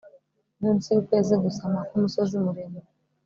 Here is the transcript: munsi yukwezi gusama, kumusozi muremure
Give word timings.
munsi 0.59 0.87
yukwezi 0.95 1.33
gusama, 1.43 1.79
kumusozi 1.89 2.35
muremure 2.43 2.89